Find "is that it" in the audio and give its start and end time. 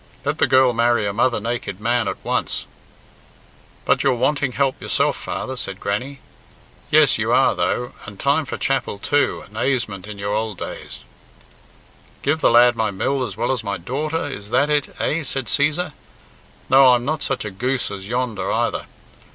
14.25-14.95